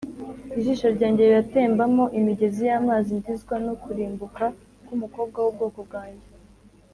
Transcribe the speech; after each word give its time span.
Ijisho 0.59 0.87
ryanjye 0.95 1.21
riratembamo 1.27 2.03
imigezi 2.19 2.61
y’amazi, 2.69 3.09
Ndizwa 3.19 3.55
no 3.65 3.73
kurimbuka 3.83 4.43
k’umukobwa 4.85 5.37
w’ubwoko 5.43 5.79
bwanjye. 5.89 6.27